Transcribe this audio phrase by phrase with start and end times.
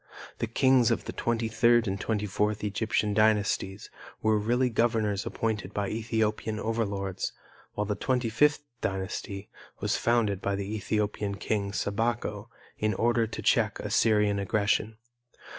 [0.39, 5.75] The kings of the twenty third and twenty fourth Egyptian dynasties were really governors appointed
[5.75, 7.33] by Ethiopian overlords,
[7.75, 9.47] while the twenty fifth dynasty
[9.79, 12.47] was founded by the Ethiopian king, Sabako,
[12.79, 14.97] in order to check Assyrian aggression.